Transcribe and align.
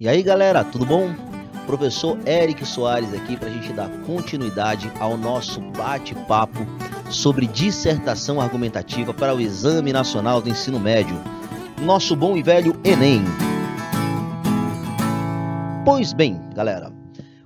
E 0.00 0.08
aí 0.08 0.24
galera, 0.24 0.64
tudo 0.64 0.84
bom? 0.84 1.14
Professor 1.66 2.18
Eric 2.26 2.66
Soares 2.66 3.14
aqui 3.14 3.36
para 3.36 3.48
a 3.48 3.52
gente 3.52 3.72
dar 3.72 3.88
continuidade 4.02 4.90
ao 4.98 5.16
nosso 5.16 5.60
bate-papo 5.70 6.66
sobre 7.08 7.46
dissertação 7.46 8.40
argumentativa 8.40 9.14
para 9.14 9.32
o 9.32 9.40
Exame 9.40 9.92
Nacional 9.92 10.42
do 10.42 10.48
Ensino 10.48 10.80
Médio, 10.80 11.16
nosso 11.80 12.16
bom 12.16 12.36
e 12.36 12.42
velho 12.42 12.74
Enem. 12.84 13.22
Pois 15.84 16.12
bem, 16.12 16.40
galera, 16.52 16.92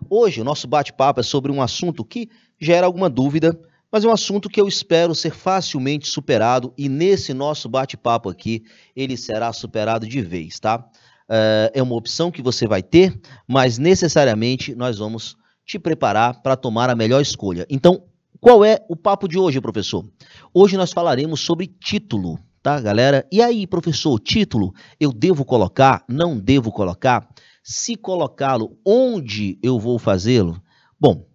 hoje 0.09 0.41
o 0.41 0.45
nosso 0.45 0.67
bate-papo 0.67 1.21
é 1.21 1.23
sobre 1.23 1.53
um 1.53 1.61
assunto 1.61 2.03
que 2.03 2.31
gera 2.59 2.87
alguma 2.87 3.11
dúvida, 3.11 3.61
mas 3.93 4.07
é 4.07 4.09
um 4.09 4.13
assunto 4.13 4.49
que 4.49 4.59
eu 4.59 4.67
espero 4.67 5.15
ser 5.15 5.35
facilmente 5.35 6.09
superado 6.09 6.73
e 6.79 6.89
nesse 6.89 7.35
nosso 7.35 7.69
bate-papo 7.69 8.31
aqui 8.31 8.65
ele 8.97 9.19
será 9.19 9.53
superado 9.53 10.07
de 10.07 10.23
vez, 10.23 10.59
tá? 10.59 10.89
Uh, 11.29 11.71
é 11.73 11.83
uma 11.83 11.95
opção 11.95 12.31
que 12.31 12.43
você 12.43 12.67
vai 12.67 12.83
ter, 12.83 13.19
mas 13.47 13.79
necessariamente 13.79 14.75
nós 14.75 14.99
vamos 14.99 15.37
te 15.65 15.79
preparar 15.79 16.43
para 16.43 16.57
tomar 16.57 16.89
a 16.89 16.95
melhor 16.95 17.21
escolha. 17.21 17.67
Então, 17.69 18.03
qual 18.41 18.65
é 18.65 18.85
o 18.89 18.97
papo 18.97 19.29
de 19.29 19.39
hoje, 19.39 19.61
professor? 19.61 20.09
Hoje 20.55 20.77
nós 20.77 20.93
falaremos 20.93 21.41
sobre 21.41 21.67
título, 21.67 22.39
tá, 22.63 22.81
galera? 22.81 23.27
E 23.31 23.43
aí, 23.43 23.67
professor, 23.67 24.19
título, 24.19 24.73
eu 24.99 25.13
devo 25.13 25.45
colocar? 25.45 26.05
Não 26.09 26.39
devo 26.39 26.73
colocar? 26.73 27.29
Se 27.63 27.97
colocá-lo, 27.97 28.79
onde 28.87 29.59
eu 29.63 29.79
vou 29.79 29.99
fazê-lo? 29.99 30.63
Bom, 30.99 31.27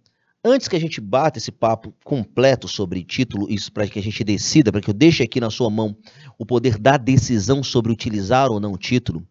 Antes 0.46 0.68
que 0.68 0.76
a 0.76 0.80
gente 0.80 1.00
bata 1.00 1.38
esse 1.38 1.50
papo 1.50 1.94
completo 2.04 2.68
sobre 2.68 3.02
título, 3.02 3.50
isso 3.50 3.72
para 3.72 3.88
que 3.88 3.98
a 3.98 4.02
gente 4.02 4.22
decida, 4.22 4.70
para 4.70 4.82
que 4.82 4.90
eu 4.90 4.94
deixe 4.94 5.22
aqui 5.22 5.40
na 5.40 5.48
sua 5.48 5.70
mão 5.70 5.96
o 6.38 6.44
poder 6.44 6.76
da 6.78 6.98
decisão 6.98 7.62
sobre 7.62 7.90
utilizar 7.90 8.52
ou 8.52 8.60
não 8.60 8.72
o 8.72 8.76
título, 8.76 9.26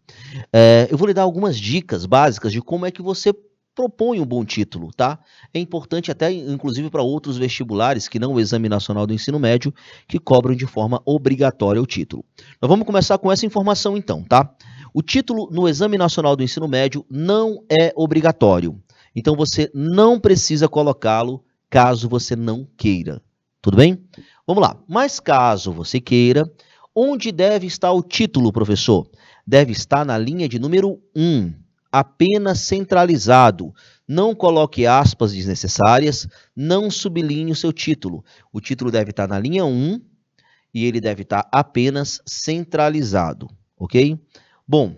é, 0.52 0.88
eu 0.90 0.98
vou 0.98 1.06
lhe 1.06 1.14
dar 1.14 1.22
algumas 1.22 1.56
dicas 1.56 2.04
básicas 2.04 2.50
de 2.50 2.60
como 2.60 2.84
é 2.84 2.90
que 2.90 3.00
você 3.00 3.32
propõe 3.76 4.20
um 4.20 4.26
bom 4.26 4.44
título, 4.44 4.90
tá? 4.92 5.18
É 5.52 5.60
importante 5.60 6.10
até, 6.10 6.32
inclusive, 6.32 6.90
para 6.90 7.02
outros 7.02 7.36
vestibulares 7.36 8.08
que 8.08 8.18
não 8.18 8.32
o 8.34 8.40
Exame 8.40 8.68
Nacional 8.68 9.06
do 9.06 9.14
Ensino 9.14 9.38
Médio, 9.38 9.72
que 10.08 10.18
cobram 10.18 10.54
de 10.56 10.66
forma 10.66 11.00
obrigatória 11.04 11.80
o 11.80 11.86
título. 11.86 12.24
Nós 12.60 12.68
vamos 12.68 12.86
começar 12.86 13.18
com 13.18 13.30
essa 13.30 13.46
informação 13.46 13.96
então, 13.96 14.24
tá? 14.24 14.52
O 14.92 15.00
título 15.00 15.48
no 15.50 15.68
Exame 15.68 15.96
Nacional 15.96 16.34
do 16.34 16.42
Ensino 16.42 16.66
Médio 16.66 17.06
não 17.08 17.64
é 17.70 17.92
obrigatório. 17.96 18.80
Então 19.14 19.36
você 19.36 19.70
não 19.74 20.18
precisa 20.18 20.68
colocá-lo 20.68 21.44
caso 21.70 22.08
você 22.08 22.34
não 22.36 22.66
queira. 22.76 23.22
Tudo 23.60 23.76
bem? 23.76 23.98
Vamos 24.46 24.62
lá. 24.62 24.76
Mas 24.88 25.18
caso 25.18 25.72
você 25.72 26.00
queira, 26.00 26.44
onde 26.94 27.32
deve 27.32 27.66
estar 27.66 27.92
o 27.92 28.02
título, 28.02 28.52
professor? 28.52 29.08
Deve 29.46 29.72
estar 29.72 30.04
na 30.04 30.16
linha 30.16 30.48
de 30.48 30.58
número 30.58 31.00
1, 31.14 31.52
apenas 31.90 32.60
centralizado. 32.60 33.72
Não 34.06 34.34
coloque 34.34 34.86
aspas 34.86 35.32
desnecessárias, 35.32 36.28
não 36.54 36.90
sublinhe 36.90 37.52
o 37.52 37.56
seu 37.56 37.72
título. 37.72 38.24
O 38.52 38.60
título 38.60 38.90
deve 38.90 39.10
estar 39.10 39.26
na 39.26 39.38
linha 39.38 39.64
1 39.64 40.00
e 40.74 40.84
ele 40.84 41.00
deve 41.00 41.22
estar 41.22 41.48
apenas 41.52 42.20
centralizado, 42.26 43.48
ok? 43.78 44.18
Bom, 44.66 44.96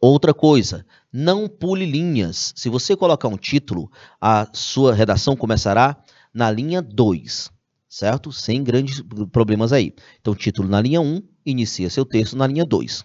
outra 0.00 0.32
coisa, 0.32 0.84
não 1.12 1.48
pule 1.48 1.86
linhas. 1.86 2.52
Se 2.56 2.68
você 2.68 2.96
colocar 2.96 3.28
um 3.28 3.36
título, 3.36 3.90
a 4.20 4.48
sua 4.52 4.94
redação 4.94 5.36
começará 5.36 5.96
na 6.32 6.50
linha 6.50 6.82
2, 6.82 7.50
certo? 7.88 8.32
Sem 8.32 8.62
grandes 8.62 9.02
problemas 9.32 9.72
aí. 9.72 9.94
Então, 10.20 10.34
título 10.34 10.68
na 10.68 10.80
linha 10.80 11.00
1, 11.00 11.22
inicia 11.44 11.90
seu 11.90 12.04
texto 12.04 12.36
na 12.36 12.46
linha 12.46 12.64
2. 12.64 13.04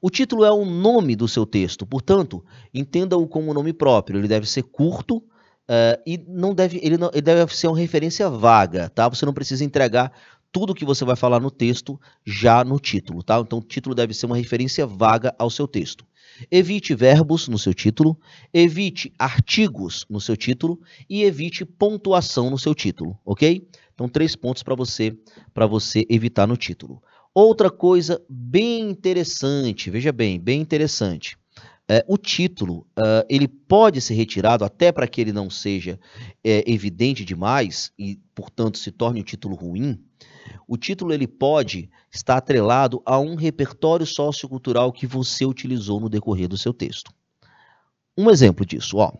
O 0.00 0.10
título 0.10 0.44
é 0.44 0.50
o 0.50 0.64
nome 0.64 1.14
do 1.14 1.28
seu 1.28 1.46
texto, 1.46 1.86
portanto, 1.86 2.44
entenda-o 2.74 3.26
como 3.28 3.54
nome 3.54 3.72
próprio. 3.72 4.18
Ele 4.18 4.26
deve 4.28 4.48
ser 4.48 4.64
curto 4.64 5.18
uh, 5.18 6.02
e 6.04 6.18
não 6.26 6.54
deve, 6.54 6.80
ele, 6.82 6.96
não, 6.96 7.10
ele 7.12 7.22
deve 7.22 7.54
ser 7.54 7.68
uma 7.68 7.78
referência 7.78 8.28
vaga, 8.28 8.88
tá? 8.88 9.08
Você 9.08 9.24
não 9.24 9.32
precisa 9.32 9.64
entregar 9.64 10.12
tudo 10.50 10.74
que 10.74 10.84
você 10.84 11.04
vai 11.04 11.16
falar 11.16 11.40
no 11.40 11.50
texto 11.50 12.00
já 12.26 12.64
no 12.64 12.78
título, 12.80 13.22
tá? 13.22 13.38
Então, 13.38 13.58
o 13.60 13.62
título 13.62 13.94
deve 13.94 14.12
ser 14.12 14.26
uma 14.26 14.36
referência 14.36 14.86
vaga 14.86 15.34
ao 15.38 15.48
seu 15.48 15.68
texto. 15.68 16.04
Evite 16.50 16.94
verbos 16.94 17.48
no 17.48 17.58
seu 17.58 17.74
título, 17.74 18.18
evite 18.52 19.12
artigos 19.18 20.04
no 20.08 20.20
seu 20.20 20.36
título 20.36 20.80
e 21.08 21.24
evite 21.24 21.64
pontuação 21.64 22.50
no 22.50 22.58
seu 22.58 22.74
título, 22.74 23.18
ok? 23.24 23.66
Então, 23.94 24.08
três 24.08 24.34
pontos 24.34 24.62
para 24.62 24.74
você, 24.74 25.16
para 25.52 25.66
você 25.66 26.04
evitar 26.08 26.46
no 26.46 26.56
título. 26.56 27.02
Outra 27.34 27.70
coisa 27.70 28.20
bem 28.28 28.90
interessante, 28.90 29.90
veja 29.90 30.12
bem, 30.12 30.38
bem 30.38 30.60
interessante. 30.60 31.36
É, 31.88 32.04
o 32.06 32.16
título 32.16 32.86
uh, 32.98 33.26
ele 33.28 33.48
pode 33.48 34.00
ser 34.00 34.14
retirado 34.14 34.64
até 34.64 34.92
para 34.92 35.06
que 35.06 35.20
ele 35.20 35.32
não 35.32 35.50
seja 35.50 35.98
é, 36.44 36.62
evidente 36.70 37.24
demais 37.24 37.92
e, 37.98 38.20
portanto, 38.34 38.78
se 38.78 38.90
torne 38.92 39.20
um 39.20 39.24
título 39.24 39.54
ruim. 39.54 39.98
O 40.66 40.76
título 40.76 41.12
ele 41.12 41.26
pode 41.26 41.90
estar 42.10 42.36
atrelado 42.36 43.02
a 43.04 43.18
um 43.18 43.34
repertório 43.34 44.06
sociocultural 44.06 44.92
que 44.92 45.06
você 45.06 45.44
utilizou 45.44 46.00
no 46.00 46.08
decorrer 46.08 46.48
do 46.48 46.56
seu 46.56 46.72
texto. 46.72 47.12
Um 48.16 48.30
exemplo 48.30 48.64
disso, 48.64 48.98
ó. 48.98 49.12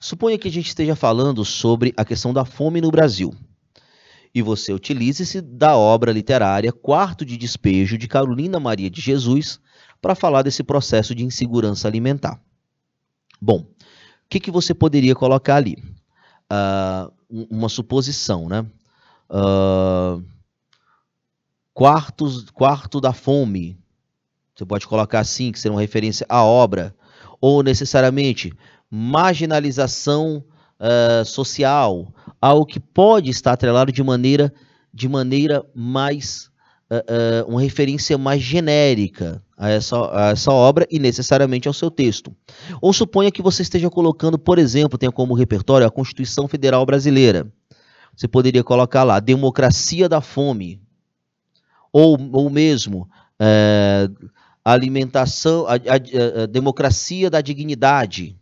Suponha 0.00 0.38
que 0.38 0.48
a 0.48 0.50
gente 0.50 0.68
esteja 0.68 0.94
falando 0.94 1.44
sobre 1.44 1.92
a 1.96 2.04
questão 2.04 2.32
da 2.32 2.44
fome 2.44 2.80
no 2.80 2.90
Brasil. 2.90 3.34
E 4.34 4.40
você 4.40 4.72
utilize-se 4.72 5.40
da 5.40 5.76
obra 5.76 6.12
literária 6.12 6.72
Quarto 6.72 7.24
de 7.24 7.36
Despejo 7.36 7.98
de 7.98 8.06
Carolina 8.06 8.60
Maria 8.60 8.90
de 8.90 9.00
Jesus 9.00 9.58
para 10.00 10.14
falar 10.14 10.42
desse 10.42 10.62
processo 10.62 11.14
de 11.14 11.24
insegurança 11.24 11.88
alimentar. 11.88 12.40
Bom, 13.40 13.60
o 13.60 13.66
que, 14.28 14.38
que 14.38 14.50
você 14.50 14.74
poderia 14.74 15.14
colocar 15.14 15.56
ali? 15.56 15.76
Uh, 16.50 17.12
uma 17.50 17.68
suposição, 17.68 18.48
né? 18.48 18.64
Uh, 19.28 20.22
quartos, 21.78 22.50
quarto 22.50 23.00
da 23.00 23.12
fome. 23.12 23.78
Você 24.52 24.66
pode 24.66 24.84
colocar 24.84 25.20
assim, 25.20 25.52
que 25.52 25.60
será 25.60 25.72
uma 25.72 25.80
referência 25.80 26.26
à 26.28 26.42
obra. 26.42 26.92
Ou 27.40 27.62
necessariamente 27.62 28.52
marginalização 28.90 30.44
uh, 30.80 31.24
social, 31.24 32.12
algo 32.42 32.66
que 32.66 32.80
pode 32.80 33.30
estar 33.30 33.52
atrelado 33.52 33.92
de 33.92 34.02
maneira, 34.02 34.52
de 34.92 35.08
maneira 35.08 35.64
mais. 35.72 36.50
Uh, 36.90 37.44
uh, 37.46 37.48
uma 37.48 37.60
referência 37.60 38.18
mais 38.18 38.42
genérica 38.42 39.40
a 39.56 39.68
essa, 39.68 40.10
a 40.12 40.30
essa 40.30 40.50
obra 40.50 40.84
e 40.90 40.98
necessariamente 40.98 41.68
ao 41.68 41.74
seu 41.74 41.92
texto. 41.92 42.34
Ou 42.82 42.92
suponha 42.92 43.30
que 43.30 43.42
você 43.42 43.62
esteja 43.62 43.88
colocando, 43.88 44.36
por 44.36 44.58
exemplo, 44.58 44.98
tenha 44.98 45.12
como 45.12 45.32
repertório 45.32 45.86
a 45.86 45.90
Constituição 45.92 46.48
Federal 46.48 46.84
Brasileira. 46.84 47.46
Você 48.16 48.26
poderia 48.26 48.64
colocar 48.64 49.04
lá 49.04 49.20
democracia 49.20 50.08
da 50.08 50.20
fome, 50.20 50.80
ou, 51.98 52.16
ou 52.32 52.48
mesmo 52.48 53.08
é, 53.40 54.08
alimentação, 54.64 55.66
a, 55.66 55.72
a, 55.72 56.42
a, 56.42 56.46
democracia 56.46 57.28
da 57.28 57.40
dignidade, 57.40 58.38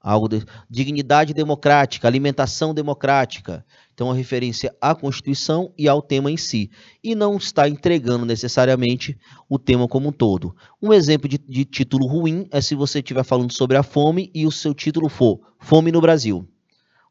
algo 0.00 0.28
de, 0.28 0.44
dignidade 0.70 1.34
democrática, 1.34 2.06
alimentação 2.06 2.72
democrática. 2.72 3.66
Então, 3.92 4.12
a 4.12 4.14
referência 4.14 4.72
à 4.80 4.94
Constituição 4.94 5.72
e 5.76 5.88
ao 5.88 6.00
tema 6.00 6.30
em 6.30 6.36
si. 6.36 6.70
E 7.02 7.16
não 7.16 7.36
está 7.36 7.68
entregando 7.68 8.24
necessariamente 8.24 9.18
o 9.48 9.58
tema 9.58 9.88
como 9.88 10.10
um 10.10 10.12
todo. 10.12 10.54
Um 10.80 10.92
exemplo 10.92 11.28
de, 11.28 11.38
de 11.38 11.64
título 11.64 12.06
ruim 12.06 12.46
é 12.52 12.60
se 12.60 12.76
você 12.76 13.00
estiver 13.00 13.24
falando 13.24 13.52
sobre 13.52 13.76
a 13.76 13.82
fome 13.82 14.30
e 14.32 14.46
o 14.46 14.52
seu 14.52 14.72
título 14.72 15.08
for 15.08 15.40
Fome 15.58 15.90
no 15.90 16.00
Brasil. 16.00 16.48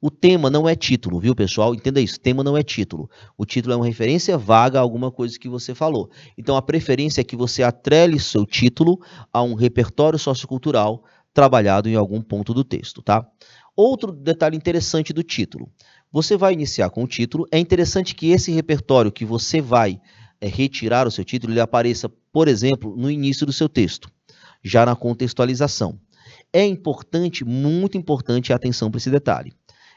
O 0.06 0.12
tema 0.12 0.50
não 0.50 0.68
é 0.68 0.76
título, 0.76 1.18
viu, 1.18 1.34
pessoal? 1.34 1.74
Entenda 1.74 2.02
isso. 2.02 2.20
Tema 2.20 2.44
não 2.44 2.58
é 2.58 2.62
título. 2.62 3.10
O 3.38 3.46
título 3.46 3.72
é 3.74 3.78
uma 3.78 3.86
referência 3.86 4.38
vaga 4.38 4.78
a 4.78 4.82
alguma 4.82 5.10
coisa 5.10 5.40
que 5.40 5.48
você 5.48 5.74
falou. 5.74 6.12
Então, 6.38 6.58
a 6.58 6.62
preferência 6.62 7.22
é 7.22 7.24
que 7.24 7.38
você 7.38 7.64
atrele 7.64 8.20
seu 8.20 8.46
título 8.46 9.00
a 9.32 9.42
um 9.42 9.54
repertório 9.54 10.20
sociocultural 10.20 11.06
trabalhado 11.34 11.88
em 11.88 11.96
algum 11.96 12.22
ponto 12.22 12.54
do 12.54 12.66
texto, 12.66 13.02
tá? 13.02 13.26
Outro 13.78 14.12
detalhe 14.12 14.58
interessante 14.58 15.14
do 15.14 15.24
título. 15.24 15.72
Você 16.12 16.36
vai 16.36 16.52
iniciar 16.52 16.90
com 16.90 17.06
o 17.06 17.08
título. 17.08 17.48
É 17.50 17.58
interessante 17.58 18.14
que 18.14 18.32
esse 18.32 18.52
repertório 18.52 19.10
que 19.10 19.24
você 19.24 19.62
vai 19.62 20.02
é, 20.42 20.50
retirar 20.50 21.08
o 21.08 21.12
seu 21.12 21.24
título, 21.24 21.54
ele 21.54 21.62
apareça, 21.62 22.12
por 22.30 22.50
exemplo, 22.50 22.94
no 22.98 23.10
início 23.10 23.46
do 23.46 23.54
seu 23.54 23.70
texto, 23.70 24.12
já 24.62 24.86
na 24.86 24.98
contextualização. 24.98 25.98
É 26.52 26.66
importante, 26.66 27.46
muito 27.46 27.98
importante 27.98 28.52
a 28.52 28.58
atenção 28.58 28.92
para 28.92 28.98
esse 28.98 29.10
detalhe. 29.10 29.54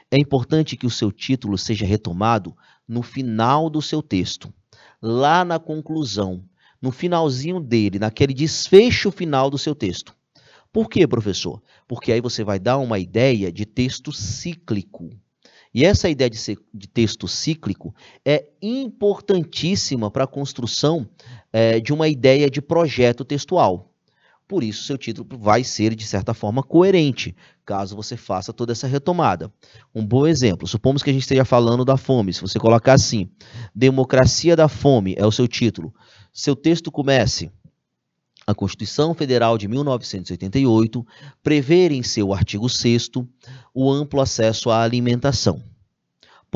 É 0.09 0.17
importante 0.17 0.77
que 0.77 0.85
o 0.85 0.89
seu 0.89 1.11
título 1.11 1.57
seja 1.57 1.85
retomado 1.85 2.55
no 2.87 3.01
final 3.01 3.69
do 3.69 3.81
seu 3.81 4.01
texto, 4.01 4.53
lá 5.01 5.43
na 5.43 5.59
conclusão, 5.59 6.43
no 6.81 6.91
finalzinho 6.91 7.59
dele, 7.59 7.99
naquele 7.99 8.33
desfecho 8.33 9.11
final 9.11 9.49
do 9.49 9.57
seu 9.57 9.75
texto. 9.75 10.15
Por 10.71 10.89
quê, 10.89 11.05
professor? 11.05 11.61
Porque 11.87 12.11
aí 12.11 12.21
você 12.21 12.43
vai 12.43 12.57
dar 12.57 12.77
uma 12.77 12.99
ideia 12.99 13.51
de 13.51 13.65
texto 13.65 14.13
cíclico. 14.13 15.09
E 15.73 15.83
essa 15.83 16.09
ideia 16.09 16.29
de, 16.29 16.39
de 16.73 16.87
texto 16.87 17.27
cíclico 17.27 17.93
é 18.23 18.47
importantíssima 18.61 20.09
para 20.09 20.23
a 20.23 20.27
construção 20.27 21.09
é, 21.51 21.79
de 21.79 21.91
uma 21.91 22.07
ideia 22.07 22.49
de 22.49 22.61
projeto 22.61 23.25
textual. 23.25 23.93
Por 24.47 24.63
isso, 24.63 24.83
seu 24.83 24.97
título 24.97 25.27
vai 25.37 25.61
ser, 25.61 25.93
de 25.93 26.05
certa 26.05 26.33
forma, 26.33 26.63
coerente, 26.63 27.35
caso 27.65 27.97
você 27.97 28.15
faça 28.15 28.53
toda 28.53 28.71
essa 28.71 28.87
retomada. 28.87 29.51
Um 29.93 30.05
bom 30.05 30.25
exemplo, 30.25 30.65
supomos 30.65 31.03
que 31.03 31.09
a 31.09 31.13
gente 31.13 31.23
esteja 31.23 31.43
falando 31.43 31.83
da 31.83 31.97
fome. 31.97 32.31
Se 32.31 32.39
você 32.39 32.57
colocar 32.57 32.93
assim, 32.93 33.29
Democracia 33.75 34.55
da 34.55 34.69
Fome 34.69 35.13
é 35.17 35.25
o 35.25 35.31
seu 35.31 35.49
título. 35.49 35.93
Seu 36.31 36.55
texto 36.55 36.89
comece. 36.89 37.51
A 38.45 38.55
Constituição 38.55 39.13
Federal 39.13 39.57
de 39.57 39.67
1988 39.67 41.05
prevê 41.43 41.89
em 41.89 42.01
seu 42.01 42.33
artigo 42.33 42.69
6 42.69 43.09
o 43.73 43.91
amplo 43.91 44.21
acesso 44.21 44.69
à 44.69 44.81
alimentação. 44.81 45.61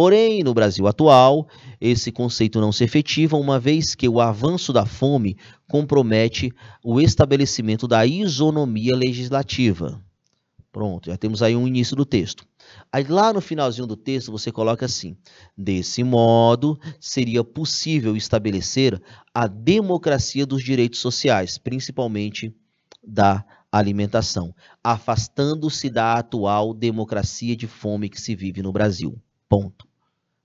Porém, 0.02 0.44
no 0.44 0.52
Brasil 0.52 0.88
atual, 0.88 1.48
esse 1.80 2.12
conceito 2.12 2.60
não 2.60 2.72
se 2.72 2.84
efetiva, 2.84 3.38
uma 3.38 3.60
vez 3.60 3.94
que 3.94 4.10
o 4.10 4.20
avanço 4.20 4.74
da 4.74 4.84
fome 4.84 5.38
compromete 5.70 6.52
o 6.84 7.00
estabelecimento 7.00 7.88
da 7.88 8.04
isonomia 8.04 8.96
legislativa. 8.96 10.04
Pronto, 10.72 11.12
já 11.12 11.18
temos 11.18 11.44
aí 11.44 11.56
um 11.56 11.68
início 11.68 11.96
do 11.96 12.04
texto. 12.04 12.48
Aí 12.92 13.04
lá 13.04 13.32
no 13.32 13.40
finalzinho 13.40 13.86
do 13.86 13.96
texto 13.96 14.32
você 14.32 14.52
coloca 14.52 14.88
assim: 14.88 15.16
desse 15.56 16.04
modo, 16.04 16.80
seria 17.00 17.44
possível 17.44 18.18
estabelecer 18.18 19.00
a 19.32 19.46
democracia 19.46 20.48
dos 20.48 20.64
direitos 20.64 21.00
sociais, 21.00 21.60
principalmente 21.60 22.52
da 23.08 23.46
alimentação, 23.72 24.52
afastando-se 24.84 25.92
da 25.92 26.16
atual 26.16 26.74
democracia 26.74 27.56
de 27.56 27.68
fome 27.68 28.10
que 28.10 28.20
se 28.20 28.36
vive 28.36 28.64
no 28.64 28.72
Brasil. 28.72 29.16
Ponto. 29.48 29.91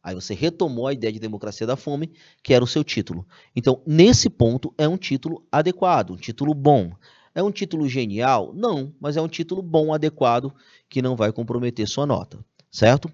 Aí 0.06 0.14
você 0.14 0.34
retomou 0.34 0.86
a 0.86 0.92
ideia 0.92 1.12
de 1.12 1.18
democracia 1.18 1.66
da 1.66 1.74
fome, 1.74 2.12
que 2.40 2.54
era 2.54 2.62
o 2.62 2.66
seu 2.66 2.84
título. 2.84 3.26
Então, 3.56 3.82
nesse 3.84 4.30
ponto, 4.30 4.72
é 4.78 4.86
um 4.86 4.96
título 4.96 5.44
adequado, 5.50 6.12
um 6.12 6.16
título 6.16 6.54
bom. 6.54 6.92
É 7.34 7.42
um 7.42 7.50
título 7.50 7.88
genial? 7.88 8.52
Não, 8.54 8.94
mas 9.00 9.16
é 9.16 9.20
um 9.20 9.26
título 9.26 9.60
bom, 9.62 9.92
adequado, 9.92 10.54
que 10.88 11.02
não 11.02 11.16
vai 11.16 11.32
comprometer 11.32 11.88
sua 11.88 12.06
nota, 12.06 12.38
certo? 12.70 13.10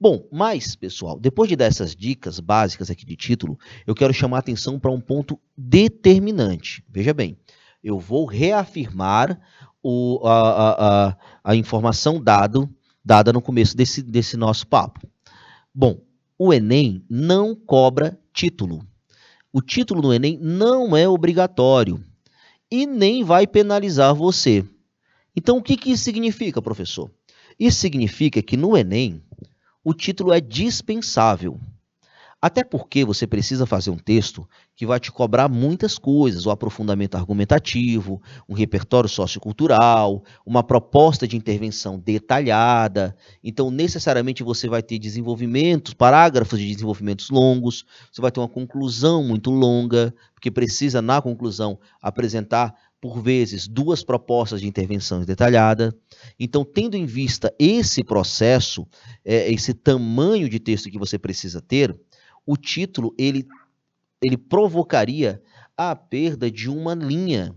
Bom, 0.00 0.26
mas, 0.32 0.74
pessoal, 0.74 1.16
depois 1.16 1.48
de 1.48 1.54
dar 1.54 1.66
essas 1.66 1.94
dicas 1.94 2.40
básicas 2.40 2.90
aqui 2.90 3.06
de 3.06 3.14
título, 3.14 3.56
eu 3.86 3.94
quero 3.94 4.12
chamar 4.12 4.38
a 4.38 4.40
atenção 4.40 4.80
para 4.80 4.90
um 4.90 5.00
ponto 5.00 5.38
determinante. 5.56 6.84
Veja 6.88 7.14
bem, 7.14 7.38
eu 7.84 8.00
vou 8.00 8.26
reafirmar 8.26 9.40
o, 9.80 10.18
a, 10.26 10.72
a, 10.72 11.16
a, 11.44 11.54
informação 11.54 12.20
dado, 12.20 12.68
dada 13.04 13.32
no 13.32 13.40
começo 13.40 13.76
desse, 13.76 14.02
desse 14.02 14.36
nosso 14.36 14.66
papo. 14.66 15.08
Bom, 15.72 16.00
o 16.44 16.52
Enem 16.52 17.04
não 17.08 17.54
cobra 17.54 18.18
título. 18.34 18.84
O 19.52 19.62
título 19.62 20.02
no 20.02 20.12
Enem 20.12 20.36
não 20.42 20.96
é 20.96 21.08
obrigatório 21.08 22.04
e 22.68 22.84
nem 22.84 23.22
vai 23.22 23.46
penalizar 23.46 24.12
você. 24.12 24.64
Então, 25.36 25.58
o 25.58 25.62
que, 25.62 25.76
que 25.76 25.92
isso 25.92 26.02
significa, 26.02 26.60
professor? 26.60 27.08
Isso 27.56 27.78
significa 27.78 28.42
que 28.42 28.56
no 28.56 28.76
Enem 28.76 29.22
o 29.84 29.94
título 29.94 30.32
é 30.32 30.40
dispensável. 30.40 31.60
Até 32.44 32.64
porque 32.64 33.04
você 33.04 33.24
precisa 33.24 33.66
fazer 33.66 33.90
um 33.90 33.96
texto 33.96 34.48
que 34.74 34.84
vai 34.84 34.98
te 34.98 35.12
cobrar 35.12 35.48
muitas 35.48 35.96
coisas, 35.96 36.44
o 36.44 36.50
aprofundamento 36.50 37.14
argumentativo, 37.14 38.20
um 38.48 38.52
repertório 38.52 39.08
sociocultural, 39.08 40.24
uma 40.44 40.64
proposta 40.64 41.28
de 41.28 41.36
intervenção 41.36 42.00
detalhada. 42.00 43.16
Então, 43.44 43.70
necessariamente 43.70 44.42
você 44.42 44.68
vai 44.68 44.82
ter 44.82 44.98
desenvolvimentos, 44.98 45.94
parágrafos 45.94 46.58
de 46.58 46.66
desenvolvimentos 46.66 47.30
longos, 47.30 47.84
você 48.10 48.20
vai 48.20 48.32
ter 48.32 48.40
uma 48.40 48.48
conclusão 48.48 49.22
muito 49.22 49.48
longa, 49.48 50.12
porque 50.34 50.50
precisa 50.50 51.00
na 51.00 51.22
conclusão 51.22 51.78
apresentar 52.02 52.74
por 53.00 53.20
vezes 53.20 53.68
duas 53.68 54.02
propostas 54.02 54.60
de 54.60 54.66
intervenção 54.66 55.24
detalhada. 55.24 55.92
Então, 56.38 56.64
tendo 56.64 56.96
em 56.96 57.06
vista 57.06 57.52
esse 57.58 58.02
processo, 58.02 58.84
é, 59.24 59.52
esse 59.52 59.74
tamanho 59.74 60.48
de 60.48 60.60
texto 60.60 60.90
que 60.90 60.98
você 60.98 61.18
precisa 61.18 61.60
ter, 61.60 61.96
o 62.46 62.56
título 62.56 63.14
ele, 63.18 63.46
ele 64.22 64.36
provocaria 64.36 65.42
a 65.76 65.94
perda 65.96 66.50
de 66.50 66.68
uma 66.68 66.94
linha. 66.94 67.56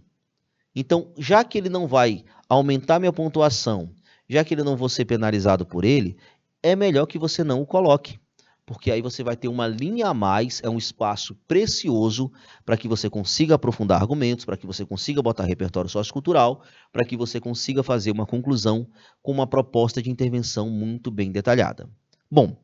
Então, 0.75 1.11
já 1.17 1.43
que 1.43 1.57
ele 1.57 1.69
não 1.69 1.87
vai 1.87 2.23
aumentar 2.49 2.99
minha 2.99 3.13
pontuação, 3.13 3.91
já 4.27 4.43
que 4.43 4.53
ele 4.53 4.63
não 4.63 4.75
vou 4.75 4.89
ser 4.89 5.05
penalizado 5.05 5.65
por 5.65 5.85
ele, 5.85 6.17
é 6.61 6.75
melhor 6.75 7.05
que 7.05 7.19
você 7.19 7.43
não 7.43 7.61
o 7.61 7.65
coloque. 7.65 8.19
Porque 8.65 8.89
aí 8.89 8.99
você 8.99 9.23
vai 9.23 9.35
ter 9.35 9.47
uma 9.47 9.67
linha 9.67 10.07
a 10.07 10.13
mais, 10.13 10.59
é 10.63 10.69
um 10.69 10.77
espaço 10.77 11.35
precioso 11.47 12.31
para 12.65 12.75
que 12.75 12.87
você 12.87 13.07
consiga 13.07 13.53
aprofundar 13.53 14.01
argumentos, 14.01 14.43
para 14.43 14.57
que 14.57 14.65
você 14.65 14.83
consiga 14.83 15.21
botar 15.21 15.43
repertório 15.43 15.89
sociocultural, 15.89 16.63
para 16.91 17.05
que 17.05 17.15
você 17.15 17.39
consiga 17.39 17.83
fazer 17.83 18.09
uma 18.09 18.25
conclusão 18.25 18.87
com 19.21 19.31
uma 19.31 19.45
proposta 19.45 20.01
de 20.01 20.09
intervenção 20.09 20.67
muito 20.67 21.11
bem 21.11 21.31
detalhada. 21.31 21.87
Bom, 22.29 22.57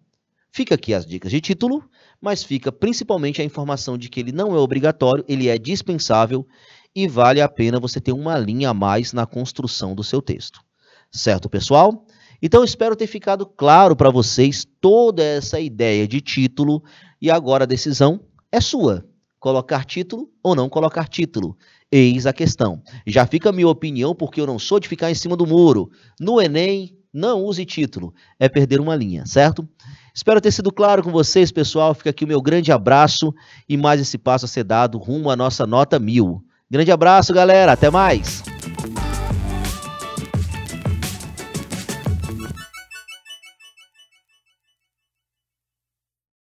Fica 0.53 0.75
aqui 0.75 0.93
as 0.93 1.05
dicas 1.05 1.31
de 1.31 1.39
título, 1.39 1.81
mas 2.19 2.43
fica 2.43 2.73
principalmente 2.73 3.41
a 3.41 3.45
informação 3.45 3.97
de 3.97 4.09
que 4.09 4.19
ele 4.19 4.33
não 4.33 4.53
é 4.53 4.59
obrigatório, 4.59 5.23
ele 5.25 5.47
é 5.47 5.57
dispensável 5.57 6.45
e 6.93 7.07
vale 7.07 7.39
a 7.39 7.47
pena 7.47 7.79
você 7.79 8.01
ter 8.01 8.11
uma 8.11 8.37
linha 8.37 8.71
a 8.71 8.73
mais 8.73 9.13
na 9.13 9.25
construção 9.25 9.95
do 9.95 10.03
seu 10.03 10.21
texto. 10.21 10.59
Certo, 11.09 11.49
pessoal? 11.49 12.05
Então 12.41 12.65
espero 12.65 12.97
ter 12.97 13.07
ficado 13.07 13.45
claro 13.45 13.95
para 13.95 14.09
vocês 14.09 14.67
toda 14.81 15.23
essa 15.23 15.57
ideia 15.57 16.05
de 16.05 16.19
título 16.19 16.83
e 17.21 17.31
agora 17.31 17.63
a 17.63 17.67
decisão 17.67 18.19
é 18.51 18.59
sua. 18.59 19.05
Colocar 19.39 19.85
título 19.85 20.29
ou 20.43 20.53
não 20.53 20.67
colocar 20.67 21.07
título? 21.07 21.57
Eis 21.89 22.25
a 22.25 22.33
questão. 22.33 22.81
Já 23.07 23.25
fica 23.25 23.49
a 23.49 23.53
minha 23.53 23.69
opinião 23.69 24.13
porque 24.13 24.41
eu 24.41 24.45
não 24.45 24.59
sou 24.59 24.81
de 24.81 24.87
ficar 24.89 25.09
em 25.09 25.15
cima 25.15 25.37
do 25.37 25.47
muro. 25.47 25.89
No 26.19 26.41
Enem, 26.41 26.95
não 27.13 27.43
use 27.43 27.65
título, 27.65 28.13
é 28.39 28.47
perder 28.47 28.79
uma 28.79 28.95
linha, 28.95 29.25
certo? 29.25 29.67
Espero 30.13 30.41
ter 30.41 30.51
sido 30.51 30.71
claro 30.71 31.01
com 31.01 31.11
vocês, 31.11 31.51
pessoal. 31.51 31.93
Fica 31.93 32.09
aqui 32.09 32.25
o 32.25 32.27
meu 32.27 32.41
grande 32.41 32.71
abraço 32.71 33.33
e 33.67 33.77
mais 33.77 34.01
esse 34.01 34.17
passo 34.17 34.45
a 34.45 34.47
ser 34.47 34.63
dado 34.63 34.97
rumo 34.97 35.29
à 35.29 35.35
nossa 35.35 35.65
nota 35.65 35.97
mil. 35.99 36.43
Grande 36.69 36.91
abraço, 36.91 37.33
galera. 37.33 37.71
Até 37.71 37.89
mais. 37.89 38.43